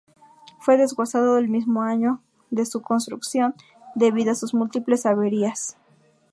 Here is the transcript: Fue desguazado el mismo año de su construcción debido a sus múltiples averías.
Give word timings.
Fue 0.59 0.77
desguazado 0.77 1.37
el 1.37 1.47
mismo 1.47 1.83
año 1.83 2.23
de 2.49 2.65
su 2.65 2.81
construcción 2.81 3.53
debido 3.93 4.31
a 4.31 4.35
sus 4.35 4.55
múltiples 4.55 5.05
averías. 5.05 5.77